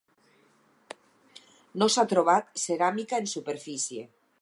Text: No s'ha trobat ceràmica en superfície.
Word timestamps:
No 1.83 1.91
s'ha 1.97 2.07
trobat 2.15 2.51
ceràmica 2.65 3.25
en 3.25 3.33
superfície. 3.37 4.09